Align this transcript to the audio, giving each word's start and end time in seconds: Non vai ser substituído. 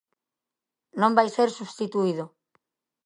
Non 1.01 1.15
vai 1.17 1.27
ser 1.35 1.49
substituído. 1.59 2.25